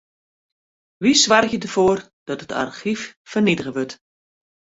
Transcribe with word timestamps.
Wy 1.01 1.11
soargje 1.23 1.59
derfoar 1.61 1.99
dat 2.27 2.41
it 2.45 2.55
argyf 2.61 3.01
ferneatige 3.31 3.71
wurdt. 3.75 3.95